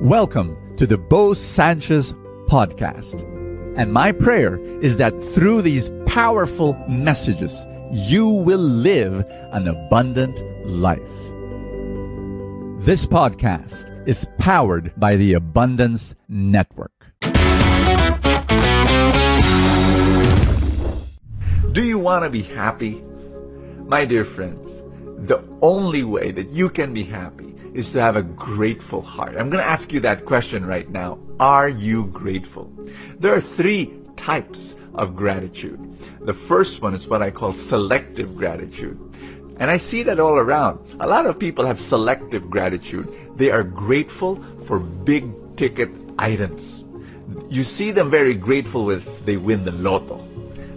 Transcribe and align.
Welcome 0.00 0.76
to 0.76 0.88
the 0.88 0.98
Bo 0.98 1.34
Sanchez 1.34 2.14
podcast. 2.48 3.22
And 3.76 3.92
my 3.92 4.10
prayer 4.10 4.58
is 4.82 4.98
that 4.98 5.12
through 5.32 5.62
these 5.62 5.88
powerful 6.04 6.74
messages, 6.88 7.64
you 7.92 8.26
will 8.28 8.58
live 8.58 9.24
an 9.52 9.68
abundant 9.68 10.42
life. 10.66 10.98
This 12.84 13.06
podcast 13.06 13.96
is 14.06 14.26
powered 14.36 14.92
by 14.98 15.14
the 15.14 15.34
Abundance 15.34 16.16
Network. 16.28 17.06
Do 21.70 21.84
you 21.84 22.00
want 22.00 22.24
to 22.24 22.30
be 22.30 22.42
happy? 22.42 23.04
My 23.86 24.04
dear 24.04 24.24
friends, 24.24 24.82
the 25.18 25.40
only 25.62 26.02
way 26.02 26.32
that 26.32 26.50
you 26.50 26.68
can 26.68 26.92
be 26.92 27.04
happy 27.04 27.53
is 27.74 27.90
to 27.90 28.00
have 28.00 28.16
a 28.16 28.22
grateful 28.22 29.02
heart. 29.02 29.36
I'm 29.36 29.50
going 29.50 29.62
to 29.62 29.68
ask 29.68 29.92
you 29.92 30.00
that 30.00 30.24
question 30.24 30.64
right 30.64 30.88
now. 30.88 31.18
Are 31.40 31.68
you 31.68 32.06
grateful? 32.06 32.72
There 33.18 33.34
are 33.34 33.40
three 33.40 33.92
types 34.16 34.76
of 34.94 35.16
gratitude. 35.16 35.80
The 36.20 36.32
first 36.32 36.80
one 36.80 36.94
is 36.94 37.08
what 37.08 37.20
I 37.20 37.30
call 37.30 37.52
selective 37.52 38.36
gratitude. 38.36 38.98
And 39.58 39.70
I 39.70 39.76
see 39.76 40.02
that 40.04 40.20
all 40.20 40.38
around. 40.38 40.78
A 41.00 41.06
lot 41.06 41.26
of 41.26 41.38
people 41.38 41.66
have 41.66 41.80
selective 41.80 42.48
gratitude. 42.48 43.12
They 43.36 43.50
are 43.50 43.64
grateful 43.64 44.42
for 44.66 44.78
big 44.78 45.26
ticket 45.56 45.90
items. 46.18 46.84
You 47.50 47.64
see 47.64 47.90
them 47.90 48.10
very 48.10 48.34
grateful 48.34 48.90
if 48.90 49.26
they 49.26 49.36
win 49.36 49.64
the 49.64 49.72
lotto 49.72 50.18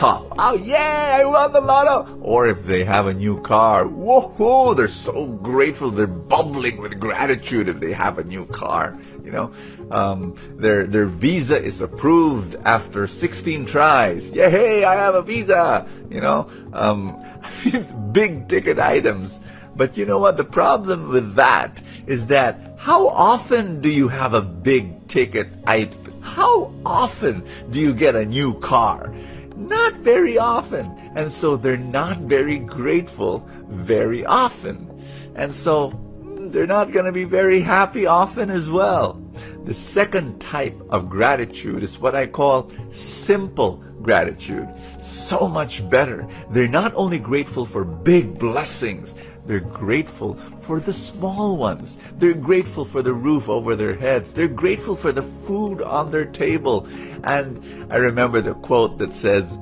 Oh, 0.00 0.32
oh 0.38 0.54
yeah, 0.54 1.18
I 1.20 1.24
won 1.24 1.52
the 1.52 1.60
lotto. 1.60 2.20
Or 2.20 2.46
if 2.46 2.62
they 2.62 2.84
have 2.84 3.08
a 3.08 3.14
new 3.14 3.40
car, 3.40 3.84
woohoo, 3.84 4.76
they're 4.76 4.86
so 4.86 5.26
grateful. 5.26 5.90
They're 5.90 6.06
bubbling 6.06 6.80
with 6.80 7.00
gratitude 7.00 7.68
if 7.68 7.80
they 7.80 7.92
have 7.92 8.18
a 8.18 8.22
new 8.22 8.46
car. 8.46 8.96
You 9.24 9.32
know, 9.32 9.52
um, 9.90 10.36
their 10.56 10.86
their 10.86 11.06
visa 11.06 11.60
is 11.60 11.80
approved 11.80 12.54
after 12.64 13.08
16 13.08 13.66
tries. 13.66 14.30
Yeah, 14.30 14.50
hey, 14.50 14.84
I 14.84 14.94
have 14.94 15.16
a 15.16 15.22
visa. 15.22 15.84
You 16.08 16.20
know, 16.20 16.48
um, 16.72 17.20
big 18.12 18.48
ticket 18.48 18.78
items. 18.78 19.40
But 19.74 19.96
you 19.96 20.06
know 20.06 20.20
what? 20.20 20.36
The 20.36 20.44
problem 20.44 21.08
with 21.08 21.34
that 21.34 21.82
is 22.06 22.28
that 22.28 22.76
how 22.78 23.08
often 23.08 23.80
do 23.80 23.90
you 23.90 24.06
have 24.06 24.32
a 24.32 24.42
big 24.42 25.08
ticket 25.08 25.48
item? 25.66 26.22
How 26.22 26.72
often 26.86 27.44
do 27.70 27.80
you 27.80 27.92
get 27.92 28.14
a 28.14 28.24
new 28.24 28.58
car? 28.60 29.12
Not 29.58 29.94
very 29.96 30.38
often. 30.38 30.86
And 31.16 31.30
so 31.30 31.56
they're 31.56 31.76
not 31.76 32.18
very 32.20 32.58
grateful 32.58 33.46
very 33.66 34.24
often. 34.24 34.88
And 35.34 35.52
so 35.52 35.90
mm, 35.90 36.52
they're 36.52 36.66
not 36.66 36.92
going 36.92 37.06
to 37.06 37.12
be 37.12 37.24
very 37.24 37.60
happy 37.60 38.06
often 38.06 38.50
as 38.50 38.70
well. 38.70 39.20
The 39.64 39.74
second 39.74 40.40
type 40.40 40.80
of 40.90 41.08
gratitude 41.08 41.82
is 41.82 41.98
what 41.98 42.14
I 42.14 42.26
call 42.26 42.70
simple 42.90 43.82
gratitude. 44.00 44.68
So 44.98 45.48
much 45.48 45.88
better. 45.90 46.26
They're 46.50 46.68
not 46.68 46.94
only 46.94 47.18
grateful 47.18 47.66
for 47.66 47.84
big 47.84 48.38
blessings, 48.38 49.14
they're 49.48 49.60
grateful 49.60 50.34
for 50.60 50.78
the 50.78 50.92
small 50.92 51.56
ones. 51.56 51.96
They're 52.18 52.34
grateful 52.34 52.84
for 52.84 53.00
the 53.00 53.14
roof 53.14 53.48
over 53.48 53.74
their 53.74 53.94
heads. 53.94 54.30
They're 54.30 54.46
grateful 54.46 54.94
for 54.94 55.10
the 55.10 55.22
food 55.22 55.80
on 55.80 56.10
their 56.10 56.26
table. 56.26 56.86
And 57.24 57.90
I 57.90 57.96
remember 57.96 58.42
the 58.42 58.52
quote 58.52 58.98
that 58.98 59.14
says, 59.14 59.56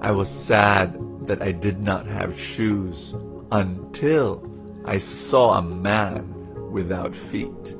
I 0.00 0.12
was 0.12 0.28
sad 0.28 0.96
that 1.26 1.42
I 1.42 1.50
did 1.50 1.80
not 1.80 2.06
have 2.06 2.38
shoes 2.38 3.16
until 3.50 4.48
I 4.84 4.98
saw 4.98 5.58
a 5.58 5.62
man 5.62 6.70
without 6.70 7.12
feet. 7.12 7.74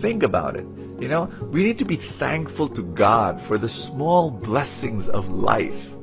Think 0.00 0.22
about 0.22 0.54
it. 0.54 0.66
You 1.00 1.08
know, 1.08 1.32
we 1.50 1.62
need 1.62 1.78
to 1.78 1.86
be 1.86 1.96
thankful 1.96 2.68
to 2.68 2.82
God 2.82 3.40
for 3.40 3.56
the 3.56 3.70
small 3.70 4.30
blessings 4.30 5.08
of 5.08 5.30
life. 5.30 5.94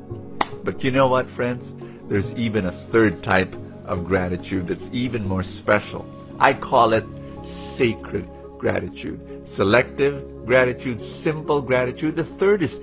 But 0.63 0.83
you 0.83 0.89
know 0.89 1.07
what, 1.07 1.29
friends? 1.29 1.75
There's 2.07 2.33
even 2.33 2.65
a 2.65 2.71
third 2.71 3.21
type 3.21 3.55
of 3.87 4.03
gratitude 4.03 4.67
that's 4.67 4.89
even 4.93 5.27
more 5.27 5.43
special. 5.43 6.05
I 6.39 6.53
call 6.53 6.93
it 6.93 7.05
sacred 7.43 8.27
gratitude. 8.57 9.47
Selective 9.47 10.45
gratitude, 10.45 10.99
simple 10.99 11.61
gratitude. 11.61 12.15
The 12.15 12.23
third 12.23 12.61
is 12.61 12.81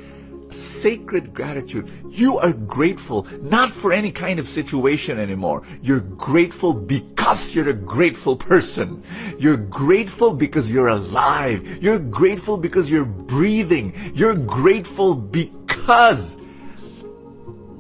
sacred 0.51 1.33
gratitude. 1.33 1.91
You 2.09 2.39
are 2.39 2.53
grateful 2.53 3.27
not 3.41 3.71
for 3.71 3.93
any 3.93 4.13
kind 4.13 4.39
of 4.39 4.49
situation 4.49 5.19
anymore. 5.19 5.63
You're 5.83 6.01
grateful 6.01 6.75
because 6.75 7.55
you're 7.55 7.71
a 7.71 7.75
grateful 7.75 8.37
person. 8.37 9.03
You're 9.39 9.57
grateful 9.57 10.35
because 10.35 10.71
you're 10.71 10.89
alive. 10.89 11.83
You're 11.83 11.99
grateful 11.99 12.59
because 12.59 12.91
you're 12.91 13.05
breathing. 13.05 13.95
You're 14.15 14.37
grateful 14.37 15.15
because 15.15 16.37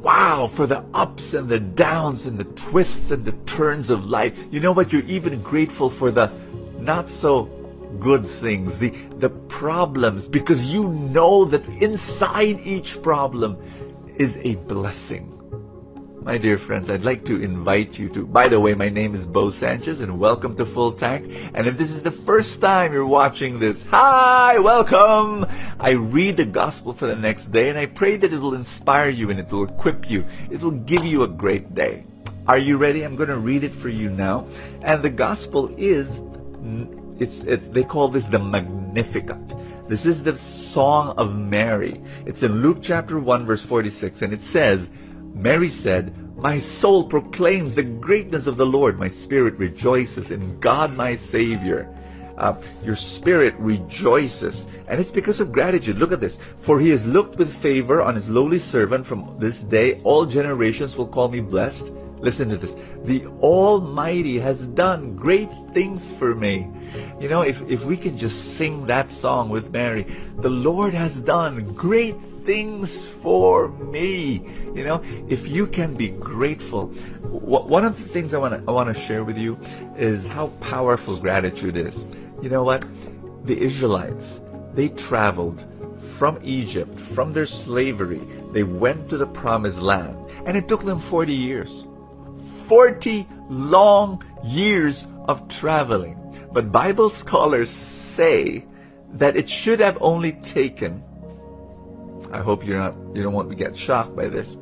wow 0.02 0.48
for 0.48 0.66
the 0.66 0.84
ups 0.94 1.34
and 1.34 1.48
the 1.48 1.60
downs 1.60 2.26
and 2.26 2.36
the 2.36 2.44
twists 2.44 3.10
and 3.12 3.24
the 3.24 3.32
turns 3.46 3.88
of 3.88 4.08
life. 4.08 4.36
You 4.50 4.60
know 4.60 4.72
what? 4.72 4.92
You're 4.92 5.02
even 5.04 5.40
grateful 5.42 5.88
for 5.88 6.10
the 6.10 6.30
not 6.78 7.08
so 7.08 7.44
good 8.00 8.26
things, 8.26 8.78
the, 8.78 8.90
the 9.18 9.30
problems, 9.30 10.26
because 10.26 10.64
you 10.64 10.88
know 10.88 11.44
that 11.44 11.66
inside 11.80 12.60
each 12.64 13.00
problem 13.02 13.56
is 14.16 14.38
a 14.42 14.56
blessing. 14.56 15.31
My 16.24 16.38
dear 16.38 16.56
friends, 16.56 16.88
I'd 16.88 17.02
like 17.02 17.24
to 17.24 17.42
invite 17.42 17.98
you 17.98 18.08
to, 18.10 18.24
by 18.24 18.46
the 18.46 18.60
way, 18.60 18.74
my 18.74 18.88
name 18.88 19.12
is 19.12 19.26
Bo 19.26 19.50
Sanchez 19.50 20.00
and 20.00 20.20
welcome 20.20 20.54
to 20.54 20.64
Full 20.64 20.92
Tank. 20.92 21.50
And 21.52 21.66
if 21.66 21.76
this 21.76 21.90
is 21.90 22.04
the 22.04 22.12
first 22.12 22.60
time 22.60 22.92
you're 22.92 23.04
watching 23.04 23.58
this, 23.58 23.82
hi, 23.82 24.56
welcome. 24.60 25.44
I 25.80 25.90
read 25.90 26.36
the 26.36 26.44
gospel 26.44 26.92
for 26.92 27.08
the 27.08 27.16
next 27.16 27.46
day 27.46 27.70
and 27.70 27.78
I 27.78 27.86
pray 27.86 28.16
that 28.18 28.32
it 28.32 28.38
will 28.38 28.54
inspire 28.54 29.10
you 29.10 29.30
and 29.30 29.40
it 29.40 29.50
will 29.50 29.64
equip 29.64 30.08
you. 30.08 30.24
It 30.48 30.60
will 30.60 30.70
give 30.70 31.04
you 31.04 31.24
a 31.24 31.28
great 31.28 31.74
day. 31.74 32.04
Are 32.46 32.58
you 32.58 32.76
ready? 32.76 33.02
I'm 33.02 33.16
going 33.16 33.28
to 33.28 33.38
read 33.38 33.64
it 33.64 33.74
for 33.74 33.88
you 33.88 34.08
now. 34.08 34.46
And 34.82 35.02
the 35.02 35.10
gospel 35.10 35.74
is, 35.76 36.20
it's, 37.18 37.42
it's 37.42 37.66
they 37.66 37.82
call 37.82 38.06
this 38.06 38.26
the 38.26 38.38
Magnificat. 38.38 39.88
This 39.88 40.06
is 40.06 40.22
the 40.22 40.36
song 40.36 41.14
of 41.16 41.36
Mary. 41.36 42.00
It's 42.26 42.44
in 42.44 42.62
Luke 42.62 42.78
chapter 42.80 43.18
1 43.18 43.44
verse 43.44 43.64
46 43.64 44.22
and 44.22 44.32
it 44.32 44.40
says, 44.40 44.88
Mary 45.34 45.68
said, 45.68 46.14
My 46.36 46.58
soul 46.58 47.04
proclaims 47.04 47.74
the 47.74 47.82
greatness 47.82 48.46
of 48.46 48.56
the 48.56 48.66
Lord. 48.66 48.98
My 48.98 49.08
spirit 49.08 49.54
rejoices 49.54 50.30
in 50.30 50.58
God 50.60 50.94
my 50.96 51.14
Savior. 51.14 51.88
Uh, 52.38 52.60
your 52.82 52.96
spirit 52.96 53.54
rejoices. 53.58 54.66
And 54.88 55.00
it's 55.00 55.12
because 55.12 55.40
of 55.40 55.52
gratitude. 55.52 55.98
Look 55.98 56.12
at 56.12 56.20
this. 56.20 56.38
For 56.58 56.80
he 56.80 56.90
has 56.90 57.06
looked 57.06 57.36
with 57.36 57.54
favor 57.54 58.02
on 58.02 58.14
his 58.14 58.30
lowly 58.30 58.58
servant 58.58 59.06
from 59.06 59.36
this 59.38 59.62
day. 59.62 60.00
All 60.02 60.26
generations 60.26 60.96
will 60.96 61.06
call 61.06 61.28
me 61.28 61.40
blessed. 61.40 61.92
Listen 62.22 62.48
to 62.50 62.56
this. 62.56 62.76
The 63.04 63.26
Almighty 63.40 64.38
has 64.38 64.66
done 64.66 65.16
great 65.16 65.50
things 65.74 66.10
for 66.10 66.36
me. 66.36 66.70
You 67.20 67.28
know, 67.28 67.42
if, 67.42 67.68
if 67.68 67.84
we 67.84 67.96
can 67.96 68.16
just 68.16 68.56
sing 68.56 68.86
that 68.86 69.10
song 69.10 69.48
with 69.48 69.72
Mary, 69.72 70.06
the 70.38 70.48
Lord 70.48 70.94
has 70.94 71.20
done 71.20 71.74
great 71.74 72.16
things 72.44 73.06
for 73.08 73.70
me. 73.70 74.46
You 74.72 74.84
know, 74.84 75.02
if 75.28 75.48
you 75.48 75.66
can 75.66 75.94
be 75.94 76.10
grateful, 76.10 76.86
one 77.26 77.84
of 77.84 77.98
the 77.98 78.08
things 78.08 78.34
I 78.34 78.38
want 78.38 78.54
to 78.54 78.62
I 78.68 78.72
want 78.72 78.94
to 78.94 79.00
share 79.00 79.24
with 79.24 79.36
you 79.36 79.58
is 79.96 80.28
how 80.28 80.48
powerful 80.60 81.16
gratitude 81.16 81.76
is. 81.76 82.06
You 82.40 82.50
know 82.50 82.62
what? 82.62 82.84
The 83.46 83.58
Israelites, 83.58 84.40
they 84.74 84.88
traveled 84.90 85.66
from 85.98 86.38
Egypt, 86.42 86.98
from 86.98 87.32
their 87.32 87.46
slavery, 87.46 88.20
they 88.52 88.62
went 88.62 89.08
to 89.08 89.16
the 89.16 89.26
promised 89.26 89.80
land, 89.80 90.16
and 90.46 90.56
it 90.56 90.68
took 90.68 90.82
them 90.82 90.98
40 90.98 91.34
years. 91.34 91.86
40 92.72 93.28
long 93.50 94.24
years 94.42 95.06
of 95.28 95.46
traveling. 95.46 96.16
But 96.52 96.72
Bible 96.72 97.10
scholars 97.10 97.68
say 97.68 98.64
that 99.12 99.36
it 99.36 99.46
should 99.46 99.78
have 99.80 99.98
only 100.00 100.32
taken 100.40 101.04
I 102.32 102.38
hope 102.38 102.64
you're 102.64 102.78
not 102.78 102.94
you 103.14 103.22
don't 103.22 103.34
want 103.34 103.50
to 103.50 103.54
get 103.54 103.76
shocked 103.76 104.16
by 104.16 104.26
this. 104.26 104.56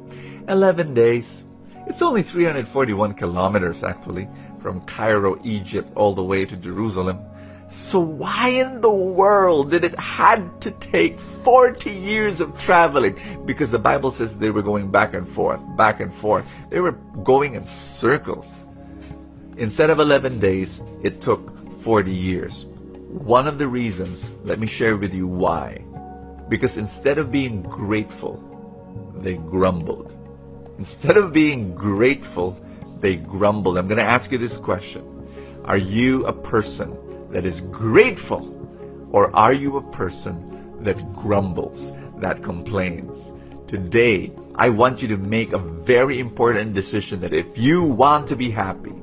11 0.49 0.93
days. 0.93 1.45
It's 1.87 2.03
only 2.03 2.23
341 2.23 3.15
kilometers 3.15 3.85
actually 3.85 4.29
from 4.61 4.81
Cairo, 4.87 5.41
Egypt 5.45 5.93
all 5.95 6.13
the 6.13 6.25
way 6.25 6.45
to 6.45 6.57
Jerusalem. 6.57 7.21
So 7.73 8.01
why 8.01 8.49
in 8.49 8.81
the 8.81 8.91
world 8.91 9.71
did 9.71 9.85
it 9.85 9.97
had 9.97 10.61
to 10.63 10.73
take 10.73 11.17
40 11.17 11.89
years 11.89 12.41
of 12.41 12.59
traveling? 12.59 13.17
Because 13.45 13.71
the 13.71 13.79
Bible 13.79 14.11
says 14.11 14.37
they 14.37 14.51
were 14.51 14.63
going 14.63 14.91
back 14.91 15.15
and 15.15 15.27
forth, 15.27 15.61
back 15.77 16.01
and 16.01 16.13
forth. 16.13 16.51
They 16.69 16.81
were 16.81 16.99
going 17.23 17.55
in 17.55 17.65
circles. 17.65 18.67
Instead 19.57 19.89
of 19.89 20.01
11 20.01 20.41
days, 20.41 20.83
it 21.05 21.21
took 21.21 21.71
40 21.71 22.13
years. 22.13 22.67
One 23.07 23.47
of 23.47 23.59
the 23.59 23.69
reasons, 23.69 24.33
let 24.43 24.59
me 24.59 24.67
share 24.67 24.97
with 24.97 25.15
you 25.15 25.29
why. 25.29 25.85
Because 26.49 26.77
instead 26.77 27.19
of 27.19 27.31
being 27.31 27.63
grateful, 27.63 28.43
they 29.19 29.35
grumbled. 29.35 30.13
Instead 30.79 31.17
of 31.17 31.33
being 31.33 31.73
grateful, 31.77 32.61
they 32.99 33.15
grumbled. 33.15 33.79
I'm 33.79 33.87
going 33.87 33.99
to 33.99 34.03
ask 34.03 34.33
you 34.33 34.39
this 34.39 34.59
question. 34.59 35.07
Are 35.67 35.77
you 35.77 36.27
a 36.27 36.33
person 36.33 36.97
that 37.31 37.45
is 37.47 37.63
grateful 37.63 38.57
Or 39.13 39.35
are 39.35 39.53
you 39.53 39.77
a 39.77 39.83
person 39.91 40.37
that 40.85 41.13
grumbles, 41.13 41.93
that 42.19 42.43
complains? 42.43 43.35
Today, 43.67 44.33
I 44.55 44.71
want 44.71 45.03
you 45.03 45.09
to 45.09 45.17
make 45.17 45.53
a 45.53 45.59
very 45.59 46.19
important 46.21 46.75
decision 46.75 47.21
that 47.21 47.33
if 47.33 47.59
you 47.59 47.85
want 47.85 48.27
to 48.29 48.37
be 48.37 48.51
happy, 48.51 48.95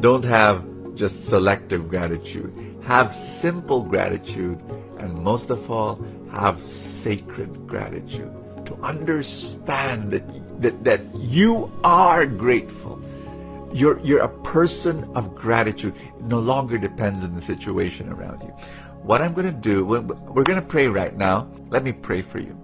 don't 0.00 0.24
have 0.24 0.64
just 0.94 1.26
selective 1.26 1.88
gratitude. 1.88 2.52
Have 2.82 3.14
simple 3.14 3.82
gratitude, 3.82 4.58
and 4.98 5.14
most 5.14 5.50
of 5.50 5.70
all, 5.70 6.04
have 6.32 6.60
sacred 6.60 7.66
gratitude. 7.66 8.30
To 8.66 8.74
understand 8.82 10.12
that, 10.12 10.62
that, 10.62 10.84
that 10.84 11.00
you 11.16 11.70
are 11.84 12.26
grateful. 12.26 12.91
You're, 13.72 13.98
you're 14.00 14.22
a 14.22 14.28
person 14.42 15.10
of 15.14 15.34
gratitude. 15.34 15.96
It 15.96 16.24
no 16.24 16.40
longer 16.40 16.78
depends 16.78 17.24
on 17.24 17.34
the 17.34 17.40
situation 17.40 18.08
around 18.08 18.42
you. 18.42 18.48
What 19.02 19.22
I'm 19.22 19.32
going 19.32 19.46
to 19.46 19.52
do, 19.52 19.84
we're 19.84 20.44
going 20.44 20.60
to 20.60 20.66
pray 20.66 20.86
right 20.86 21.16
now. 21.16 21.48
Let 21.70 21.82
me 21.82 21.92
pray 21.92 22.22
for 22.22 22.38
you. 22.38 22.56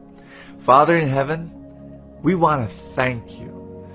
Father 0.59 0.97
in 0.97 1.09
heaven, 1.09 1.51
we 2.23 2.35
want 2.35 2.69
to 2.69 2.75
thank 2.75 3.41
you 3.41 3.87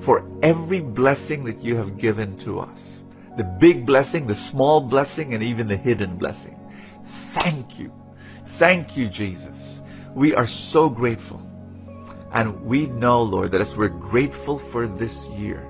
for 0.00 0.24
every 0.42 0.80
blessing 0.80 1.44
that 1.44 1.58
you 1.62 1.76
have 1.76 1.98
given 1.98 2.36
to 2.38 2.60
us 2.60 3.02
the 3.36 3.44
big 3.44 3.86
blessing, 3.86 4.26
the 4.26 4.34
small 4.34 4.80
blessing, 4.80 5.34
and 5.34 5.42
even 5.42 5.66
the 5.66 5.76
hidden 5.76 6.16
blessing. 6.16 6.58
Thank 7.04 7.78
you. 7.78 7.92
Thank 8.46 8.96
you, 8.96 9.08
Jesus. 9.08 9.80
We 10.14 10.34
are 10.34 10.46
so 10.46 10.90
grateful. 10.90 11.40
And 12.32 12.62
we 12.64 12.86
know, 12.86 13.22
Lord, 13.22 13.50
that 13.52 13.60
as 13.60 13.76
we're 13.76 13.88
grateful 13.88 14.58
for 14.58 14.86
this 14.86 15.28
year, 15.28 15.66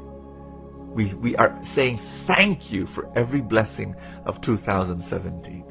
we, 0.94 1.14
we 1.14 1.36
are 1.36 1.58
saying 1.62 1.98
thank 1.98 2.70
you 2.70 2.86
for 2.86 3.10
every 3.16 3.40
blessing 3.40 3.96
of 4.24 4.40
2017. 4.40 5.64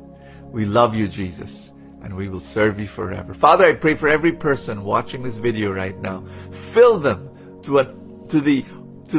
We 0.45 0.65
love 0.65 0.95
you, 0.95 1.07
Jesus, 1.07 1.71
and 2.03 2.15
we 2.15 2.27
will 2.27 2.39
serve 2.39 2.79
you 2.79 2.87
forever. 2.87 3.33
Father, 3.33 3.65
I 3.65 3.73
pray 3.73 3.95
for 3.95 4.07
every 4.07 4.31
person 4.31 4.83
watching 4.83 5.23
this 5.23 5.37
video 5.37 5.71
right 5.71 5.99
now. 6.01 6.23
Fill 6.51 6.97
them 6.97 7.29
to, 7.63 7.79
a, 7.79 7.95
to 8.29 8.41
the 8.41 8.65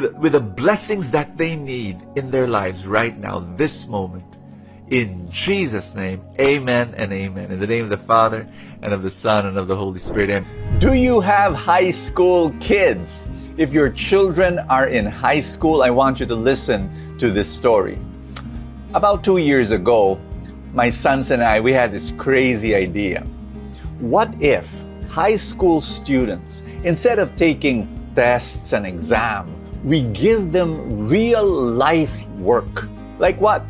the, 0.00 0.12
with 0.12 0.32
the 0.32 0.40
blessings 0.40 1.10
that 1.10 1.37
they 1.37 1.56
need 1.56 2.00
in 2.16 2.31
their 2.31 2.46
lives 2.46 2.87
right 2.87 3.16
now, 3.19 3.40
this 3.40 3.87
moment. 3.87 4.25
In 4.88 5.31
Jesus' 5.31 5.94
name, 5.94 6.22
amen 6.38 6.94
and 6.96 7.12
amen. 7.12 7.50
In 7.50 7.60
the 7.60 7.66
name 7.66 7.84
of 7.84 7.90
the 7.90 7.96
Father, 7.96 8.46
and 8.82 8.93
of 8.93 9.02
the 9.02 9.10
Son, 9.10 9.46
and 9.46 9.56
of 9.56 9.69
the 9.69 9.76
Holy 9.76 10.00
Spirit. 10.00 10.28
Amen. 10.31 10.78
Do 10.78 10.93
you 10.94 11.20
have 11.20 11.55
high 11.55 11.90
school 11.90 12.50
kids? 12.60 13.28
If 13.58 13.75
your 13.75 13.90
children 13.90 14.60
are 14.70 14.87
in 14.88 15.04
high 15.04 15.40
school, 15.40 15.82
I 15.82 15.90
want 15.90 16.20
you 16.20 16.25
to 16.25 16.34
listen 16.34 16.90
to 17.19 17.31
this 17.31 17.50
story. 17.50 17.99
About 18.94 19.22
two 19.22 19.37
years 19.37 19.72
ago, 19.72 20.19
my 20.72 20.88
sons 20.88 21.31
and 21.31 21.43
I, 21.43 21.60
we 21.60 21.70
had 21.70 21.93
this 21.93 22.12
crazy 22.12 22.75
idea. 22.75 23.20
What 24.00 24.32
if 24.40 24.66
high 25.06 25.37
school 25.37 25.82
students, 25.82 26.62
instead 26.84 27.19
of 27.19 27.34
taking 27.34 27.87
tests 28.14 28.72
and 28.72 28.87
exams, 28.87 29.52
we 29.84 30.05
give 30.14 30.50
them 30.52 31.06
real 31.06 31.44
life 31.46 32.26
work. 32.38 32.88
Like 33.19 33.38
what? 33.38 33.66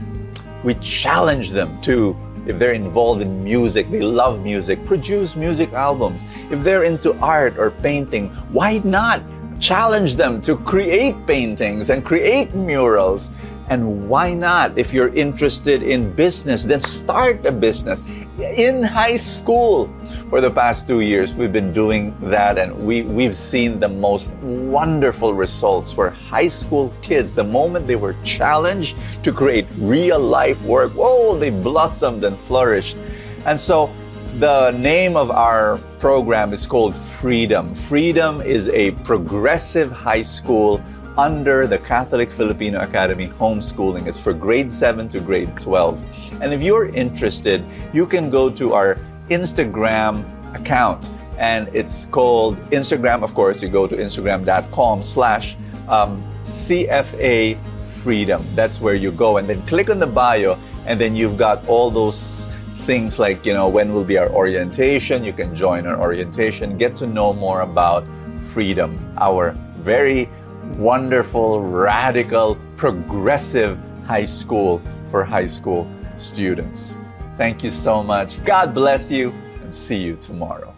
We 0.62 0.75
challenge 0.75 1.50
them 1.50 1.81
to, 1.81 2.17
if 2.46 2.61
they're 2.61 2.75
involved 2.75 3.20
in 3.20 3.43
music, 3.43 3.90
they 3.90 4.02
love 4.02 4.44
music, 4.44 4.87
produce 4.87 5.35
music 5.35 5.73
albums. 5.73 6.25
If 6.52 6.62
they're 6.62 6.85
into 6.85 7.19
art 7.19 7.58
or 7.58 7.73
painting, 7.73 8.28
why 8.52 8.78
not 8.85 9.23
challenge 9.62 10.17
them 10.17 10.43
to 10.43 10.56
create 10.56 11.14
paintings 11.25 11.88
and 11.88 12.05
create 12.05 12.53
murals 12.53 13.31
and 13.69 14.09
why 14.09 14.35
not? 14.35 14.76
If 14.76 14.93
you're 14.93 15.14
interested 15.14 15.82
in 15.82 16.12
business, 16.12 16.64
then 16.64 16.81
start 16.81 17.47
a 17.47 17.53
business 17.53 18.05
in 18.38 18.82
high 18.82 19.17
school. 19.17 19.87
For 20.29 20.41
the 20.41 20.50
past 20.50 20.88
two 20.88 21.00
years, 21.00 21.32
we've 21.32 21.53
been 21.53 21.73
doing 21.73 22.14
that, 22.29 22.59
and 22.59 22.76
we, 22.76 23.03
we've 23.03 23.37
seen 23.37 23.79
the 23.79 23.88
most 23.88 24.35
wonderful 24.43 25.32
results 25.32 25.93
for 25.93 26.11
high 26.11 26.49
school 26.49 26.93
kids. 27.00 27.35
The 27.35 27.44
moment 27.44 27.87
they 27.87 27.97
were 27.97 28.17
challenged 28.25 28.97
to 29.23 29.32
create 29.32 29.67
real 29.79 30.19
life 30.19 30.61
work, 30.62 30.93
whoa, 30.93 31.38
they 31.38 31.50
blossomed 31.50 32.25
and 32.25 32.38
flourished. 32.38 32.99
And 33.47 33.59
so, 33.59 33.91
the 34.38 34.70
name 34.73 35.17
of 35.17 35.31
our 35.31 35.76
program 35.99 36.52
is 36.52 36.67
called 36.67 36.96
Freedom. 36.96 37.75
Freedom 37.75 38.40
is 38.40 38.69
a 38.69 38.93
progressive 39.05 39.93
high 39.93 40.23
school 40.23 40.82
under 41.19 41.67
the 41.67 41.79
Catholic 41.79 42.32
Filipino 42.32 42.81
Academy 42.81 43.29
homeschooling. 43.29 44.06
It's 44.06 44.19
for 44.19 44.32
grade 44.32 44.70
7 44.70 45.08
to 45.11 45.20
grade 45.20 45.55
12. 45.61 46.40
And 46.40 46.52
if 46.52 46.62
you're 46.62 46.87
interested, 46.88 47.62
you 47.93 48.06
can 48.06 48.31
go 48.31 48.49
to 48.50 48.73
our 48.73 48.96
Instagram 49.29 50.25
account 50.55 51.11
and 51.38 51.69
it's 51.75 52.06
called 52.06 52.56
Instagram. 52.70 53.23
Of 53.23 53.35
course, 53.35 53.62
you 53.62 53.69
go 53.69 53.87
to 53.87 53.96
instagram.com 53.96 55.02
slash 55.02 55.56
um, 55.88 56.23
CFA 56.44 57.58
freedom. 58.02 58.44
That's 58.55 58.81
where 58.81 58.94
you 58.94 59.12
go 59.12 59.37
and 59.37 59.49
then 59.49 59.61
click 59.67 59.90
on 59.90 59.99
the 59.99 60.06
bio 60.06 60.58
and 60.87 60.99
then 60.99 61.14
you've 61.14 61.37
got 61.37 61.67
all 61.69 61.90
those 61.90 62.49
things 62.82 63.19
like, 63.19 63.46
you 63.46 63.52
know, 63.52 63.69
when 63.69 63.93
will 63.93 64.05
be 64.05 64.19
our 64.19 64.29
orientation? 64.31 65.23
You 65.23 65.32
can 65.32 65.55
join 65.55 65.87
our 65.87 66.00
orientation, 66.00 66.76
get 66.76 66.96
to 66.96 67.06
know 67.06 67.32
more 67.32 67.61
about 67.61 68.05
freedom, 68.38 68.99
our 69.19 69.52
very 69.79 70.29
wonderful, 70.76 71.62
radical, 71.62 72.58
progressive 72.76 73.79
high 74.06 74.25
school 74.25 74.82
for 75.11 75.23
high 75.23 75.46
school 75.46 75.87
students. 76.17 76.94
Thank 77.37 77.62
you 77.62 77.70
so 77.70 78.02
much. 78.02 78.43
God 78.44 78.75
bless 78.75 79.11
you 79.11 79.31
and 79.62 79.73
see 79.73 79.96
you 79.96 80.17
tomorrow. 80.17 80.75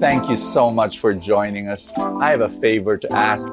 Thank 0.00 0.28
you 0.28 0.36
so 0.36 0.70
much 0.70 0.98
for 0.98 1.14
joining 1.14 1.68
us. 1.68 1.92
I 1.96 2.30
have 2.30 2.40
a 2.40 2.48
favor 2.48 2.96
to 2.96 3.12
ask. 3.12 3.52